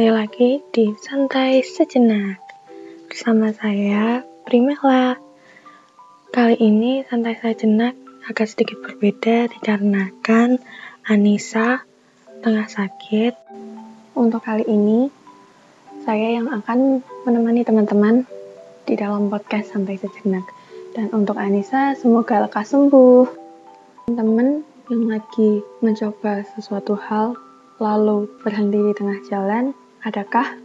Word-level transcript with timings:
kembali 0.00 0.16
lagi 0.16 0.64
di 0.72 0.96
Santai 0.96 1.60
Sejenak. 1.60 2.40
Bersama 3.04 3.52
saya, 3.52 4.24
Primela 4.48 5.20
Kali 6.32 6.56
ini 6.56 7.04
Santai 7.04 7.36
Sejenak 7.36 8.00
agak 8.24 8.48
sedikit 8.48 8.80
berbeda 8.80 9.52
dikarenakan 9.52 10.56
Anissa 11.04 11.84
tengah 12.40 12.64
sakit. 12.64 13.36
Untuk 14.16 14.40
kali 14.40 14.64
ini, 14.72 15.12
saya 16.08 16.32
yang 16.32 16.48
akan 16.48 17.04
menemani 17.28 17.60
teman-teman 17.60 18.24
di 18.88 18.96
dalam 18.96 19.28
podcast 19.28 19.76
Santai 19.76 20.00
Sejenak. 20.00 20.48
Dan 20.96 21.12
untuk 21.12 21.36
Anissa, 21.36 21.92
semoga 21.92 22.40
lekas 22.48 22.72
sembuh. 22.72 23.28
Teman-teman 24.08 24.64
yang 24.88 25.12
lagi 25.12 25.60
mencoba 25.84 26.48
sesuatu 26.56 26.96
hal 26.96 27.36
lalu 27.76 28.32
berhenti 28.40 28.80
di 28.80 28.92
tengah 28.96 29.20
jalan, 29.28 29.76
adakah? 30.00 30.56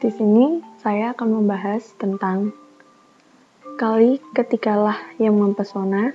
Di 0.00 0.08
sini 0.12 0.60
saya 0.80 1.12
akan 1.12 1.40
membahas 1.40 1.92
tentang 1.96 2.52
kali 3.76 4.20
ketikalah 4.32 4.96
yang 5.20 5.36
mempesona. 5.36 6.12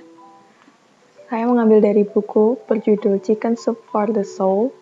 Saya 1.30 1.48
mengambil 1.48 1.80
dari 1.80 2.02
buku 2.02 2.58
berjudul 2.66 3.22
Chicken 3.22 3.54
Soup 3.54 3.78
for 3.88 4.10
the 4.10 4.26
Soul 4.26 4.74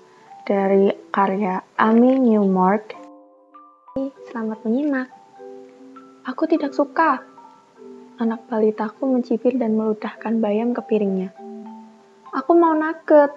dari 0.48 0.92
karya 1.12 1.60
Amy 1.76 2.16
Newmark. 2.16 2.96
Selamat 4.32 4.64
menyimak. 4.64 5.08
Aku 6.26 6.48
tidak 6.48 6.72
suka. 6.72 7.22
Anak 8.20 8.44
balitaku 8.52 9.08
mencibir 9.08 9.56
dan 9.56 9.76
meludahkan 9.76 10.44
bayam 10.44 10.76
ke 10.76 10.84
piringnya. 10.84 11.32
Aku 12.36 12.52
mau 12.52 12.76
nugget 12.76 13.32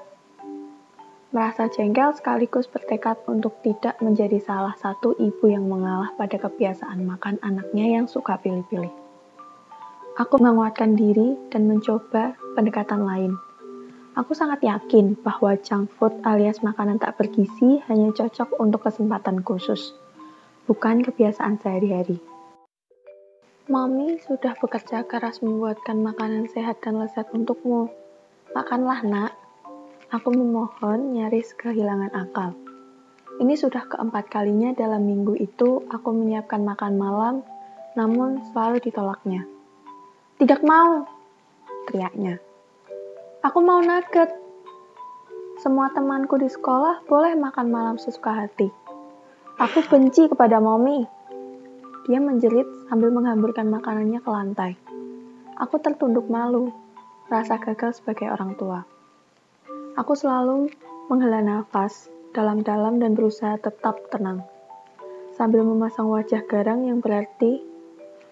merasa 1.34 1.66
jengkel 1.66 2.14
sekaligus 2.14 2.70
bertekad 2.70 3.18
untuk 3.26 3.58
tidak 3.66 3.98
menjadi 4.06 4.38
salah 4.38 4.78
satu 4.78 5.18
ibu 5.18 5.50
yang 5.50 5.66
mengalah 5.66 6.14
pada 6.14 6.38
kebiasaan 6.38 7.02
makan 7.10 7.42
anaknya 7.42 7.98
yang 7.98 8.06
suka 8.06 8.38
pilih-pilih. 8.38 8.94
Aku 10.14 10.38
menguatkan 10.38 10.94
diri 10.94 11.34
dan 11.50 11.66
mencoba 11.66 12.38
pendekatan 12.54 13.02
lain. 13.02 13.34
Aku 14.14 14.38
sangat 14.38 14.62
yakin 14.62 15.18
bahwa 15.26 15.58
junk 15.58 15.90
food 15.98 16.14
alias 16.22 16.62
makanan 16.62 17.02
tak 17.02 17.18
bergizi 17.18 17.82
hanya 17.90 18.14
cocok 18.14 18.62
untuk 18.62 18.86
kesempatan 18.86 19.42
khusus, 19.42 19.98
bukan 20.70 21.02
kebiasaan 21.02 21.58
sehari-hari. 21.58 22.22
Mami 23.66 24.22
sudah 24.22 24.54
bekerja 24.62 25.02
keras 25.10 25.42
membuatkan 25.42 25.98
makanan 25.98 26.46
sehat 26.54 26.78
dan 26.86 27.02
lezat 27.02 27.26
untukmu. 27.34 27.90
Makanlah, 28.54 29.02
nak. 29.02 29.43
Aku 30.14 30.30
memohon 30.30 31.18
nyaris 31.18 31.58
kehilangan 31.58 32.14
akal. 32.14 32.54
Ini 33.42 33.58
sudah 33.58 33.90
keempat 33.90 34.30
kalinya 34.30 34.70
dalam 34.78 35.10
minggu 35.10 35.34
itu 35.42 35.82
aku 35.90 36.14
menyiapkan 36.14 36.62
makan 36.62 37.02
malam, 37.02 37.36
namun 37.98 38.46
selalu 38.54 38.78
ditolaknya. 38.78 39.50
Tidak 40.38 40.62
mau, 40.62 41.10
teriaknya. 41.90 42.38
Aku 43.42 43.66
mau 43.66 43.82
nugget. 43.82 44.30
Semua 45.58 45.90
temanku 45.90 46.38
di 46.38 46.46
sekolah 46.46 47.10
boleh 47.10 47.34
makan 47.34 47.74
malam 47.74 47.98
sesuka 47.98 48.38
hati. 48.38 48.70
Aku 49.58 49.82
benci 49.90 50.30
kepada 50.30 50.62
mommy. 50.62 51.10
Dia 52.06 52.22
menjerit 52.22 52.70
sambil 52.86 53.10
menghamburkan 53.10 53.66
makanannya 53.66 54.22
ke 54.22 54.30
lantai. 54.30 54.78
Aku 55.58 55.82
tertunduk 55.82 56.30
malu, 56.30 56.70
rasa 57.34 57.58
gagal 57.58 57.98
sebagai 57.98 58.30
orang 58.30 58.54
tua. 58.62 58.93
Aku 59.94 60.18
selalu 60.18 60.74
menghela 61.06 61.46
nafas 61.46 62.10
dalam-dalam 62.34 62.98
dan 62.98 63.14
berusaha 63.14 63.62
tetap 63.62 64.02
tenang. 64.10 64.42
Sambil 65.38 65.62
memasang 65.62 66.10
wajah 66.10 66.42
garang 66.50 66.82
yang 66.82 66.98
berarti, 66.98 67.62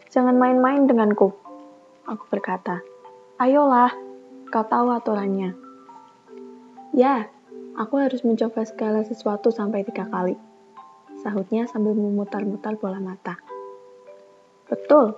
jangan 0.09 0.41
main-main 0.41 0.90
denganku. 0.90 1.30
Aku 2.09 2.25
berkata, 2.34 2.81
ayolah, 3.38 3.94
kau 4.50 4.66
tahu 4.66 4.90
aturannya. 4.90 5.53
Ya, 6.97 7.30
aku 7.78 8.02
harus 8.02 8.25
mencoba 8.25 8.66
segala 8.66 9.06
sesuatu 9.06 9.53
sampai 9.53 9.86
tiga 9.86 10.09
kali. 10.09 10.34
Sahutnya 11.22 11.69
sambil 11.69 11.94
memutar-mutar 11.94 12.74
bola 12.81 12.97
mata. 12.97 13.38
Betul, 14.66 15.13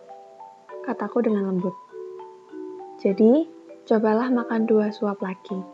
kataku 0.83 1.23
dengan 1.23 1.55
lembut. 1.55 1.75
Jadi, 2.99 3.47
cobalah 3.87 4.27
makan 4.27 4.67
dua 4.67 4.91
suap 4.91 5.23
lagi. 5.23 5.72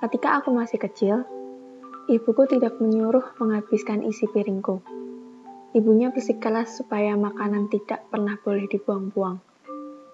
Ketika 0.00 0.40
aku 0.40 0.48
masih 0.56 0.80
kecil, 0.80 1.28
ibuku 2.08 2.48
tidak 2.48 2.80
menyuruh 2.80 3.36
menghabiskan 3.36 4.00
isi 4.00 4.24
piringku. 4.32 4.80
Ibunya 5.76 6.08
bersikeras 6.08 6.80
supaya 6.80 7.12
makanan 7.20 7.68
tidak 7.68 8.08
pernah 8.08 8.40
boleh 8.40 8.64
dibuang-buang. 8.64 9.44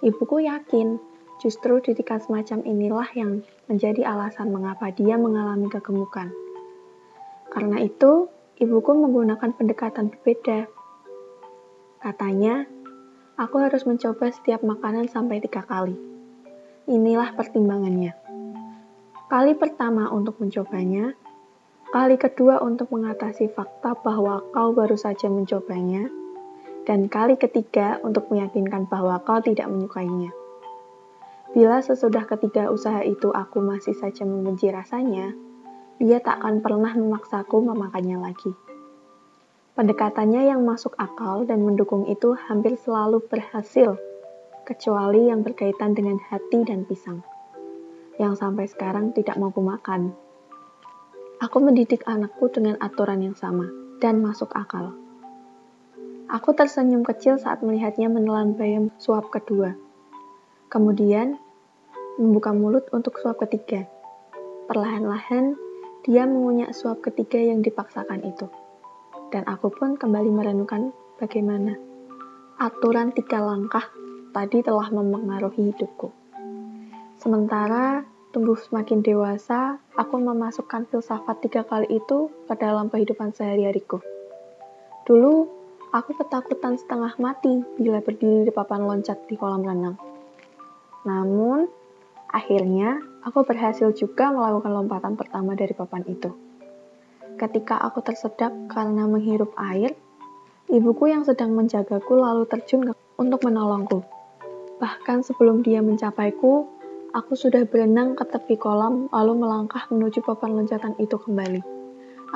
Ibuku 0.03 0.43
yakin 0.43 0.99
justru 1.39 1.79
didikan 1.79 2.19
semacam 2.19 2.67
inilah 2.67 3.09
yang 3.15 3.47
menjadi 3.71 4.11
alasan 4.11 4.51
mengapa 4.51 4.91
dia 4.91 5.15
mengalami 5.15 5.71
kegemukan. 5.71 6.35
Karena 7.55 7.79
itu, 7.79 8.27
ibuku 8.59 8.91
menggunakan 8.91 9.55
pendekatan 9.55 10.11
berbeda. 10.11 10.67
Katanya, 12.03 12.67
aku 13.39 13.63
harus 13.63 13.87
mencoba 13.87 14.35
setiap 14.35 14.67
makanan 14.67 15.07
sampai 15.07 15.39
tiga 15.39 15.63
kali. 15.63 15.95
Inilah 16.91 17.39
pertimbangannya. 17.39 18.26
Kali 19.27 19.59
pertama 19.59 20.07
untuk 20.15 20.39
mencobanya, 20.39 21.11
kali 21.91 22.15
kedua 22.15 22.63
untuk 22.63 22.95
mengatasi 22.95 23.51
fakta 23.51 23.99
bahwa 23.99 24.39
kau 24.55 24.71
baru 24.71 24.95
saja 24.95 25.27
mencobanya, 25.27 26.07
dan 26.87 27.11
kali 27.11 27.35
ketiga 27.35 27.99
untuk 28.07 28.31
meyakinkan 28.31 28.87
bahwa 28.87 29.19
kau 29.27 29.43
tidak 29.43 29.67
menyukainya. 29.67 30.31
Bila 31.51 31.83
sesudah 31.83 32.23
ketiga 32.31 32.71
usaha 32.71 33.03
itu 33.03 33.35
aku 33.35 33.59
masih 33.67 33.99
saja 33.99 34.23
membenci 34.23 34.71
rasanya, 34.71 35.35
dia 35.99 36.23
tak 36.23 36.47
akan 36.47 36.63
pernah 36.63 36.95
memaksaku 36.95 37.67
memakannya 37.67 38.23
lagi. 38.23 38.55
Pendekatannya 39.75 40.55
yang 40.55 40.63
masuk 40.63 40.95
akal 41.03 41.43
dan 41.43 41.67
mendukung 41.67 42.07
itu 42.07 42.39
hampir 42.47 42.79
selalu 42.79 43.19
berhasil, 43.27 43.99
kecuali 44.63 45.35
yang 45.35 45.43
berkaitan 45.43 45.99
dengan 45.99 46.23
hati 46.31 46.63
dan 46.63 46.87
pisang 46.87 47.27
yang 48.17 48.37
sampai 48.37 48.69
sekarang 48.69 49.13
tidak 49.13 49.37
mau 49.37 49.53
makan. 49.53 50.13
Aku 51.41 51.61
mendidik 51.61 52.05
anakku 52.09 52.49
dengan 52.49 52.81
aturan 52.81 53.21
yang 53.21 53.37
sama 53.37 53.69
dan 54.01 54.25
masuk 54.25 54.53
akal. 54.57 54.97
Aku 56.27 56.57
tersenyum 56.57 57.07
kecil 57.07 57.39
saat 57.39 57.63
melihatnya 57.63 58.11
menelan 58.11 58.57
bayam 58.59 58.91
suap 58.99 59.31
kedua. 59.31 59.79
Kemudian, 60.73 61.39
membuka 62.19 62.51
mulut 62.51 62.89
untuk 62.91 63.21
suap 63.23 63.39
ketiga. 63.47 63.87
Perlahan-lahan, 64.67 65.55
dia 66.03 66.27
mengunyah 66.27 66.75
suap 66.75 67.05
ketiga 67.05 67.39
yang 67.39 67.63
dipaksakan 67.63 68.27
itu. 68.27 68.51
Dan 69.31 69.47
aku 69.47 69.71
pun 69.71 69.95
kembali 69.95 70.31
merenungkan 70.33 70.91
bagaimana 71.21 71.79
aturan 72.57 73.13
tiga 73.13 73.45
langkah 73.45 73.85
tadi 74.33 74.65
telah 74.65 74.89
mempengaruhi 74.89 75.77
hidupku. 75.77 76.26
Sementara 77.27 78.07
tumbuh 78.31 78.55
semakin 78.55 79.03
dewasa, 79.03 79.83
aku 79.99 80.15
memasukkan 80.15 80.87
filsafat 80.87 81.43
tiga 81.43 81.67
kali 81.67 81.99
itu 81.99 82.31
ke 82.47 82.55
dalam 82.55 82.87
kehidupan 82.87 83.35
sehari-hariku. 83.35 83.99
Dulu, 85.03 85.51
aku 85.91 86.15
ketakutan 86.15 86.79
setengah 86.79 87.19
mati 87.19 87.67
bila 87.83 87.99
berdiri 87.99 88.47
di 88.47 88.55
papan 88.55 88.87
loncat 88.87 89.27
di 89.27 89.35
kolam 89.35 89.67
renang. 89.67 89.99
Namun, 91.03 91.67
akhirnya 92.31 93.03
aku 93.27 93.43
berhasil 93.43 93.91
juga 93.91 94.31
melakukan 94.31 94.71
lompatan 94.71 95.19
pertama 95.19 95.59
dari 95.59 95.75
papan 95.75 96.07
itu. 96.07 96.31
Ketika 97.35 97.83
aku 97.83 98.07
tersedak 98.07 98.55
karena 98.71 99.03
menghirup 99.03 99.51
air, 99.59 99.99
ibuku 100.71 101.11
yang 101.11 101.27
sedang 101.27 101.59
menjagaku 101.59 102.23
lalu 102.23 102.47
terjun 102.47 102.95
untuk 103.19 103.43
menolongku. 103.43 104.07
Bahkan 104.79 105.27
sebelum 105.27 105.67
dia 105.67 105.83
mencapaiku, 105.83 106.76
Aku 107.17 107.33
sudah 107.33 107.65
berenang 107.65 108.13
ke 108.13 108.29
tepi 108.29 108.61
kolam, 108.61 109.09
lalu 109.09 109.41
melangkah 109.41 109.89
menuju 109.89 110.21
papan 110.21 110.53
loncatan 110.53 111.01
itu 111.01 111.17
kembali. 111.17 111.65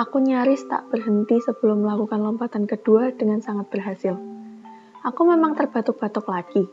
Aku 0.00 0.24
nyaris 0.24 0.64
tak 0.72 0.88
berhenti 0.88 1.36
sebelum 1.36 1.84
melakukan 1.84 2.16
lompatan 2.16 2.64
kedua 2.64 3.12
dengan 3.12 3.44
sangat 3.44 3.68
berhasil. 3.68 4.16
Aku 5.04 5.28
memang 5.28 5.52
terbatuk-batuk 5.52 6.24
lagi, 6.32 6.64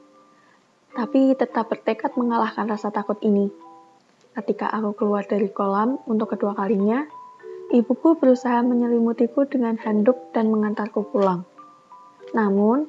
tapi 0.95 1.35
tetap 1.35 1.67
bertekad 1.67 2.15
mengalahkan 2.15 2.71
rasa 2.71 2.95
takut 2.95 3.19
ini. 3.27 3.51
Ketika 4.39 4.71
aku 4.71 4.95
keluar 4.95 5.27
dari 5.27 5.51
kolam 5.51 5.99
untuk 6.07 6.31
kedua 6.31 6.55
kalinya, 6.55 7.03
ibuku 7.75 8.15
berusaha 8.15 8.63
menyelimutiku 8.63 9.51
dengan 9.51 9.75
handuk 9.83 10.31
dan 10.31 10.47
mengantarku 10.47 11.11
pulang. 11.11 11.43
Namun, 12.31 12.87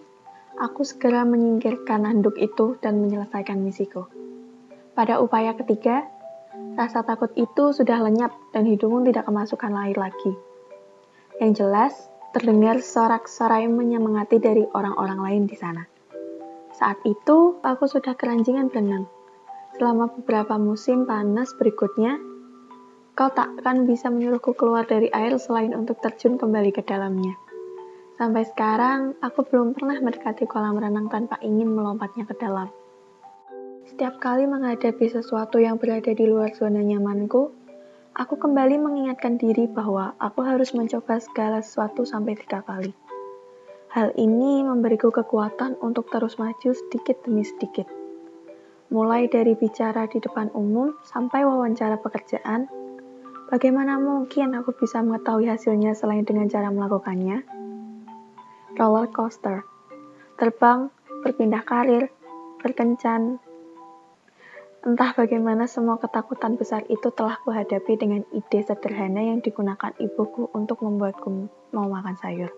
aku 0.63 0.87
segera 0.87 1.27
menyingkirkan 1.27 2.07
handuk 2.07 2.39
itu 2.39 2.79
dan 2.79 3.03
menyelesaikan 3.03 3.59
misiku. 3.59 4.18
Pada 4.99 5.23
upaya 5.23 5.55
ketiga, 5.55 6.11
rasa 6.75 7.07
takut 7.07 7.31
itu 7.39 7.71
sudah 7.71 8.03
lenyap 8.03 8.35
dan 8.51 8.67
hidungmu 8.67 9.07
tidak 9.07 9.31
kemasukan 9.31 9.71
air 9.87 9.95
lagi. 9.95 10.35
Yang 11.39 11.63
jelas, 11.63 11.95
terdengar 12.35 12.83
sorak-sorai 12.83 13.71
menyemangati 13.71 14.43
dari 14.43 14.67
orang-orang 14.75 15.23
lain 15.23 15.43
di 15.47 15.55
sana. 15.55 15.87
Saat 16.75 16.99
itu, 17.07 17.63
aku 17.63 17.87
sudah 17.87 18.19
keranjingan 18.19 18.75
berenang. 18.75 19.07
Selama 19.79 20.11
beberapa 20.11 20.59
musim 20.59 21.07
panas 21.07 21.55
berikutnya, 21.55 22.19
kau 23.15 23.31
takkan 23.31 23.87
bisa 23.87 24.11
menyuruhku 24.11 24.59
keluar 24.59 24.83
dari 24.83 25.15
air 25.15 25.39
selain 25.39 25.79
untuk 25.79 26.03
terjun 26.03 26.43
kembali 26.43 26.75
ke 26.75 26.83
dalamnya. 26.83 27.39
Sampai 28.19 28.51
sekarang, 28.51 29.15
aku 29.23 29.47
belum 29.47 29.79
pernah 29.79 30.03
mendekati 30.03 30.43
kolam 30.51 30.75
renang 30.75 31.07
tanpa 31.07 31.39
ingin 31.39 31.71
melompatnya 31.71 32.27
ke 32.27 32.35
dalam. 32.35 32.67
Setiap 33.89 34.21
kali 34.21 34.45
menghadapi 34.45 35.09
sesuatu 35.09 35.57
yang 35.57 35.81
berada 35.81 36.13
di 36.13 36.29
luar 36.29 36.53
zona 36.53 36.85
nyamanku, 36.85 37.49
aku 38.13 38.37
kembali 38.37 38.77
mengingatkan 38.77 39.41
diri 39.41 39.65
bahwa 39.65 40.13
aku 40.21 40.45
harus 40.45 40.77
mencoba 40.77 41.17
segala 41.25 41.65
sesuatu 41.65 42.05
sampai 42.05 42.37
tiga 42.37 42.61
kali. 42.61 42.93
Hal 43.89 44.13
ini 44.21 44.61
memberiku 44.61 45.09
kekuatan 45.09 45.81
untuk 45.81 46.13
terus 46.13 46.37
maju 46.37 46.77
sedikit 46.77 47.25
demi 47.25 47.49
sedikit. 47.49 47.89
Mulai 48.93 49.33
dari 49.33 49.57
bicara 49.57 50.05
di 50.05 50.21
depan 50.21 50.53
umum 50.53 50.93
sampai 51.09 51.49
wawancara 51.49 51.97
pekerjaan, 51.97 52.69
bagaimana 53.49 53.97
mungkin 53.97 54.53
aku 54.53 54.77
bisa 54.77 55.01
mengetahui 55.01 55.49
hasilnya 55.49 55.97
selain 55.97 56.29
dengan 56.29 56.53
cara 56.53 56.69
melakukannya? 56.69 57.41
Roller 58.77 59.09
coaster, 59.09 59.65
terbang, 60.37 60.93
berpindah 61.25 61.65
karir, 61.65 62.13
berkencan, 62.61 63.41
Entah 64.89 65.13
bagaimana 65.13 65.69
semua 65.69 66.01
ketakutan 66.01 66.57
besar 66.57 66.81
itu 66.89 67.13
telah 67.13 67.37
kuhadapi 67.45 68.01
dengan 68.01 68.25
ide 68.33 68.65
sederhana 68.65 69.21
yang 69.21 69.45
digunakan 69.45 69.93
ibuku 70.01 70.49
untuk 70.57 70.81
membuatku 70.81 71.29
mau 71.77 71.93
makan 71.93 72.17
sayur. 72.17 72.49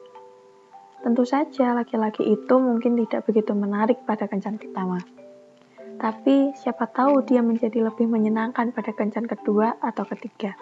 Tentu 1.02 1.26
saja 1.26 1.74
laki-laki 1.74 2.22
itu 2.22 2.54
mungkin 2.62 2.94
tidak 3.02 3.26
begitu 3.26 3.50
menarik 3.50 4.06
pada 4.06 4.30
kencan 4.30 4.62
pertama. 4.62 5.02
Tapi 5.98 6.54
siapa 6.54 6.86
tahu 6.86 7.26
dia 7.26 7.42
menjadi 7.42 7.82
lebih 7.82 8.06
menyenangkan 8.06 8.70
pada 8.70 8.94
kencan 8.94 9.26
kedua 9.26 9.82
atau 9.82 10.06
ketiga. 10.06 10.54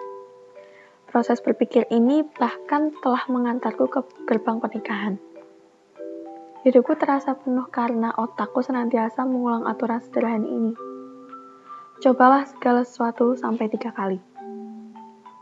Proses 1.05 1.44
berpikir 1.44 1.85
ini 1.93 2.25
bahkan 2.41 2.97
telah 3.05 3.29
mengantarku 3.29 3.93
ke 3.93 4.00
gerbang 4.25 4.56
pernikahan. 4.56 5.20
Hidupku 6.65 6.97
terasa 6.97 7.37
penuh 7.37 7.69
karena 7.69 8.17
otakku 8.17 8.65
senantiasa 8.65 9.29
mengulang 9.29 9.69
aturan 9.69 10.00
sederhana 10.00 10.49
ini 10.49 10.88
Cobalah 11.99 12.47
segala 12.47 12.87
sesuatu 12.87 13.35
sampai 13.35 13.67
tiga 13.75 13.91
kali. 13.91 14.23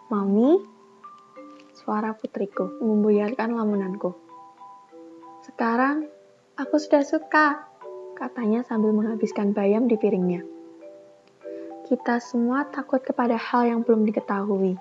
Mami, 0.08 0.56
suara 1.76 2.16
putriku 2.16 2.80
membuyarkan 2.80 3.52
lamunanku. 3.52 4.16
Sekarang, 5.44 6.08
aku 6.56 6.80
sudah 6.80 7.04
suka, 7.04 7.60
katanya 8.16 8.64
sambil 8.64 8.96
menghabiskan 8.96 9.52
bayam 9.52 9.84
di 9.84 10.00
piringnya. 10.00 10.48
Kita 11.84 12.24
semua 12.24 12.64
takut 12.72 13.04
kepada 13.04 13.36
hal 13.36 13.68
yang 13.68 13.84
belum 13.84 14.08
diketahui. 14.08 14.80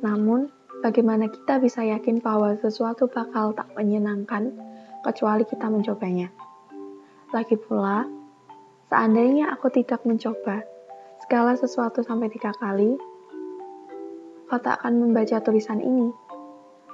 Namun, 0.00 0.48
bagaimana 0.80 1.28
kita 1.28 1.60
bisa 1.60 1.84
yakin 1.84 2.24
bahwa 2.24 2.56
sesuatu 2.56 3.12
bakal 3.12 3.52
tak 3.52 3.68
menyenangkan 3.76 4.56
kecuali 5.04 5.44
kita 5.44 5.68
mencobanya? 5.68 6.32
Lagi 7.28 7.60
pula, 7.60 8.08
seandainya 8.88 9.52
aku 9.52 9.68
tidak 9.68 10.00
mencoba, 10.08 10.64
segala 11.24 11.56
sesuatu 11.56 12.04
sampai 12.04 12.28
tiga 12.28 12.52
kali, 12.60 13.00
kau 14.44 14.60
tak 14.60 14.84
akan 14.84 15.08
membaca 15.08 15.40
tulisan 15.40 15.80
ini. 15.80 16.12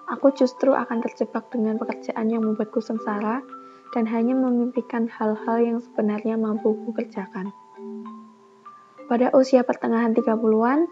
Aku 0.06 0.30
justru 0.30 0.70
akan 0.70 1.02
terjebak 1.02 1.50
dengan 1.50 1.82
pekerjaan 1.82 2.30
yang 2.30 2.46
membuatku 2.46 2.78
sengsara 2.78 3.42
dan 3.90 4.06
hanya 4.06 4.38
memimpikan 4.38 5.10
hal-hal 5.10 5.58
yang 5.58 5.78
sebenarnya 5.82 6.38
mampu 6.38 6.78
kukerjakan. 6.86 7.50
Pada 9.10 9.34
usia 9.34 9.66
pertengahan 9.66 10.14
30-an, 10.14 10.86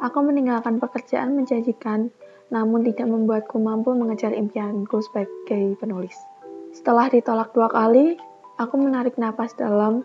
aku 0.00 0.18
meninggalkan 0.24 0.80
pekerjaan 0.80 1.36
menjanjikan 1.36 2.08
namun 2.48 2.80
tidak 2.88 3.12
membuatku 3.12 3.60
mampu 3.60 3.92
mengejar 3.92 4.32
impianku 4.32 5.04
sebagai 5.04 5.76
penulis. 5.76 6.16
Setelah 6.72 7.12
ditolak 7.12 7.52
dua 7.52 7.68
kali, 7.68 8.16
aku 8.56 8.80
menarik 8.80 9.20
napas 9.20 9.52
dalam 9.52 10.00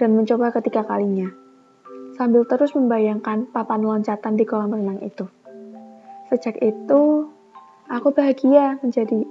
dan 0.00 0.16
mencoba 0.16 0.56
ketiga 0.56 0.88
kalinya 0.88 1.41
sambil 2.22 2.46
terus 2.46 2.70
membayangkan 2.78 3.50
papan 3.50 3.82
loncatan 3.82 4.38
di 4.38 4.46
kolam 4.46 4.70
renang 4.70 5.02
itu. 5.02 5.26
Sejak 6.30 6.54
itu, 6.62 7.26
aku 7.90 8.14
bahagia 8.14 8.78
menjadi 8.78 9.26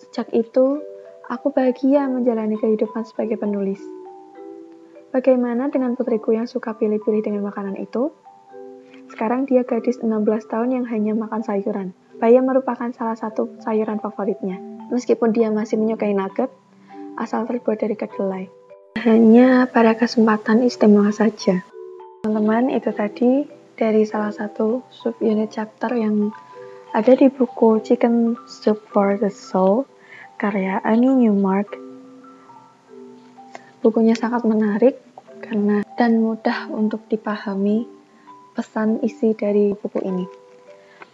Sejak 0.00 0.32
itu, 0.32 0.80
aku 1.28 1.52
bahagia 1.52 2.08
menjalani 2.08 2.56
kehidupan 2.56 3.04
sebagai 3.04 3.36
penulis. 3.36 3.84
Bagaimana 5.12 5.68
dengan 5.68 5.92
putriku 5.92 6.32
yang 6.32 6.48
suka 6.48 6.72
pilih-pilih 6.72 7.20
dengan 7.20 7.44
makanan 7.44 7.76
itu? 7.76 8.16
Sekarang 9.12 9.44
dia 9.44 9.62
gadis 9.68 10.00
16 10.00 10.24
tahun 10.48 10.72
yang 10.72 10.84
hanya 10.88 11.12
makan 11.12 11.44
sayuran. 11.44 11.92
Bayam 12.16 12.48
merupakan 12.48 12.88
salah 12.96 13.14
satu 13.14 13.60
sayuran 13.60 14.00
favoritnya. 14.00 14.56
Meskipun 14.88 15.36
dia 15.36 15.52
masih 15.52 15.76
menyukai 15.76 16.16
nugget, 16.16 16.48
asal 17.20 17.44
terbuat 17.44 17.76
dari 17.76 17.92
kedelai 17.94 18.61
hanya 19.00 19.64
pada 19.70 19.96
kesempatan 19.96 20.60
istimewa 20.68 21.08
saja. 21.08 21.64
Teman-teman, 22.22 22.68
itu 22.68 22.92
tadi 22.92 23.48
dari 23.72 24.04
salah 24.04 24.30
satu 24.30 24.84
subunit 24.92 25.48
chapter 25.50 25.96
yang 25.96 26.28
ada 26.92 27.16
di 27.16 27.32
buku 27.32 27.80
Chicken 27.80 28.36
Soup 28.44 28.76
for 28.92 29.16
the 29.16 29.32
Soul 29.32 29.88
karya 30.36 30.78
Annie 30.84 31.16
Newmark. 31.16 31.72
Bukunya 33.80 34.12
sangat 34.14 34.44
menarik 34.44 35.00
karena 35.42 35.82
dan 35.98 36.22
mudah 36.22 36.70
untuk 36.70 37.02
dipahami 37.08 37.88
pesan 38.54 39.00
isi 39.02 39.32
dari 39.34 39.74
buku 39.74 39.98
ini. 40.04 40.26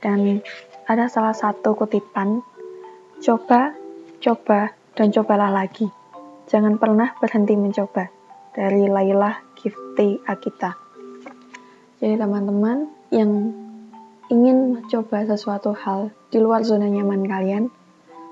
Dan 0.03 0.43
ada 0.85 1.07
salah 1.07 1.35
satu 1.35 1.75
kutipan, 1.79 2.43
coba, 3.23 3.73
coba, 4.21 4.75
dan 4.99 5.15
cobalah 5.15 5.51
lagi. 5.51 5.98
Jangan 6.49 6.81
pernah 6.81 7.13
berhenti 7.21 7.53
mencoba. 7.55 8.09
Dari 8.57 8.89
Laila 8.89 9.37
Gifty 9.55 10.19
Akita. 10.25 10.75
Jadi 12.01 12.17
teman-teman 12.17 12.89
yang 13.13 13.53
ingin 14.33 14.81
mencoba 14.81 15.29
sesuatu 15.29 15.77
hal 15.77 16.11
di 16.33 16.41
luar 16.41 16.65
zona 16.65 16.89
nyaman 16.89 17.29
kalian, 17.29 17.65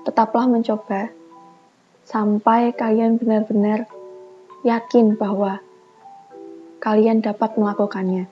tetaplah 0.03 0.49
mencoba 0.49 1.13
sampai 2.09 2.73
kalian 2.73 3.21
benar-benar 3.21 3.85
yakin 4.65 5.13
bahwa 5.13 5.61
kalian 6.81 7.21
dapat 7.21 7.53
melakukannya. 7.53 8.25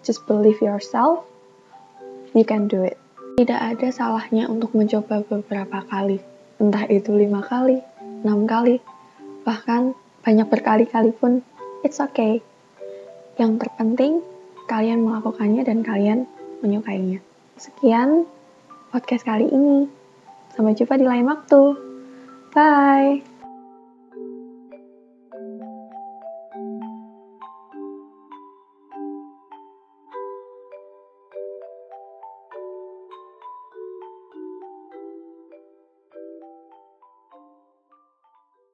Just 0.00 0.24
believe 0.24 0.60
yourself, 0.64 1.28
you 2.32 2.48
can 2.48 2.72
do 2.72 2.84
it. 2.84 2.96
Tidak 3.36 3.60
ada 3.60 3.88
salahnya 3.92 4.46
untuk 4.46 4.72
mencoba 4.72 5.20
beberapa 5.26 5.82
kali, 5.90 6.22
entah 6.62 6.86
itu 6.86 7.10
lima 7.10 7.42
kali, 7.42 7.82
enam 8.22 8.46
kali, 8.46 8.78
bahkan 9.44 9.92
banyak 10.24 10.48
berkali-kali 10.48 11.12
pun 11.12 11.44
it's 11.84 12.00
okay. 12.00 12.40
Yang 13.36 13.68
terpenting 13.68 14.24
kalian 14.66 15.04
melakukannya 15.04 15.62
dan 15.62 15.84
kalian 15.84 16.24
menyukainya. 16.64 17.20
Sekian 17.60 18.24
podcast 18.88 19.22
kali 19.28 19.46
ini. 19.52 19.86
Sampai 20.56 20.72
jumpa 20.72 20.96
di 20.96 21.06
lain 21.06 21.28
waktu. 21.28 21.62
Bye. 22.56 23.33